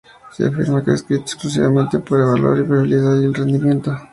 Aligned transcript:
Se 0.33 0.43
afirma 0.47 0.79
que 0.79 0.85
se 0.85 0.91
ha 0.93 0.95
escrito 0.99 1.21
exclusivamente 1.25 1.99
para 1.99 2.23
evaluar 2.23 2.57
la 2.57 2.63
viabilidad 2.65 3.21
y 3.21 3.25
el 3.25 3.35
rendimiento. 3.35 3.95